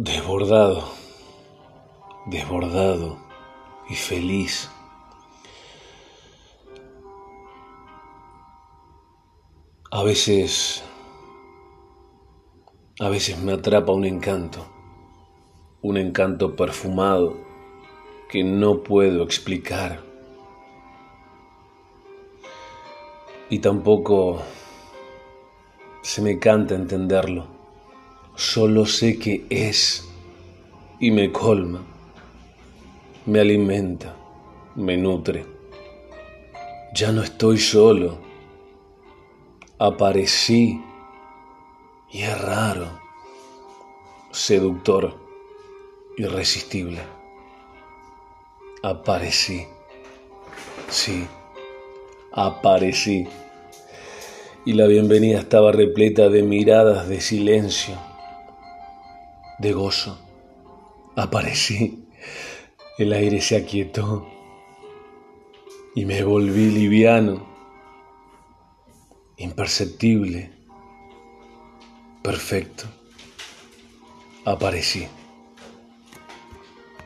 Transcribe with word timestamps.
desbordado, 0.00 0.84
desbordado 2.26 3.18
y 3.88 3.96
feliz. 3.96 4.70
A 9.90 10.04
veces, 10.04 10.84
a 13.00 13.08
veces 13.08 13.38
me 13.40 13.54
atrapa 13.54 13.90
un 13.90 14.04
encanto, 14.04 14.64
un 15.82 15.96
encanto 15.96 16.54
perfumado 16.54 17.36
que 18.30 18.44
no 18.44 18.84
puedo 18.84 19.24
explicar. 19.24 20.00
Y 23.50 23.58
tampoco 23.58 24.42
se 26.02 26.22
me 26.22 26.38
canta 26.38 26.76
entenderlo. 26.76 27.57
Solo 28.38 28.86
sé 28.86 29.18
que 29.18 29.44
es 29.50 30.08
y 31.00 31.10
me 31.10 31.32
colma, 31.32 31.84
me 33.26 33.40
alimenta, 33.40 34.14
me 34.76 34.96
nutre. 34.96 35.44
Ya 36.94 37.10
no 37.10 37.24
estoy 37.24 37.58
solo. 37.58 38.18
Aparecí 39.80 40.80
y 42.12 42.22
es 42.22 42.40
raro, 42.40 43.00
seductor, 44.30 45.16
irresistible. 46.16 47.00
Aparecí. 48.84 49.66
Sí, 50.88 51.26
aparecí. 52.30 53.26
Y 54.64 54.74
la 54.74 54.86
bienvenida 54.86 55.40
estaba 55.40 55.72
repleta 55.72 56.28
de 56.28 56.44
miradas 56.44 57.08
de 57.08 57.20
silencio 57.20 57.98
de 59.58 59.72
gozo. 59.72 60.18
Aparecí, 61.16 62.04
el 62.98 63.12
aire 63.12 63.40
se 63.40 63.56
aquietó 63.56 64.26
y 65.94 66.04
me 66.04 66.22
volví 66.22 66.70
liviano, 66.70 67.46
imperceptible, 69.36 70.52
perfecto. 72.22 72.84
Aparecí. 74.44 75.06